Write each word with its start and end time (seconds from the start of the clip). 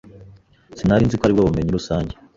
Sinari 0.77 1.05
nzi 1.07 1.17
ko 1.19 1.23
aribwo 1.25 1.43
bumenyi 1.47 1.71
rusange. 1.77 2.13